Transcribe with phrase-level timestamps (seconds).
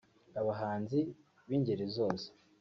[0.39, 0.99] Abahanzi
[1.47, 2.25] b’ingeri zose